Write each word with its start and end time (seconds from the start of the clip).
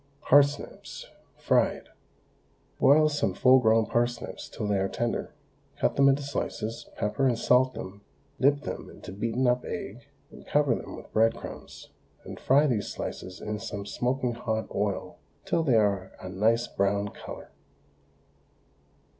PARSNIPS, 0.23 1.05
FRIED. 1.37 1.89
Boil 2.79 3.07
some 3.07 3.35
full 3.35 3.59
grown 3.59 3.85
parsnips 3.85 4.49
till 4.49 4.65
they 4.65 4.79
are 4.79 4.89
tender, 4.89 5.31
cut 5.79 5.95
them 5.95 6.09
into 6.09 6.23
slices, 6.23 6.89
pepper 6.97 7.27
and 7.27 7.37
salt 7.37 7.75
them, 7.75 8.01
dip 8.39 8.61
them 8.61 8.89
into 8.89 9.11
beaten 9.11 9.45
up 9.45 9.63
egg, 9.63 10.07
and 10.31 10.47
cover 10.47 10.73
them 10.73 10.95
with 10.95 11.13
bread 11.13 11.35
crumbs, 11.35 11.89
and 12.23 12.39
fry 12.39 12.65
these 12.65 12.87
slices 12.87 13.39
in 13.39 13.59
some 13.59 13.85
smoking 13.85 14.33
hot 14.33 14.65
oil 14.73 15.19
till 15.45 15.61
they 15.61 15.75
are 15.77 16.13
a 16.19 16.27
nice 16.27 16.65
brown 16.65 17.09
colour. 17.09 17.51